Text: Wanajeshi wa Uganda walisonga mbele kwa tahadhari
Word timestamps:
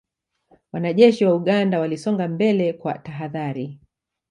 Wanajeshi 0.73 1.25
wa 1.25 1.35
Uganda 1.35 1.79
walisonga 1.79 2.27
mbele 2.27 2.73
kwa 2.73 2.97
tahadhari 2.97 3.79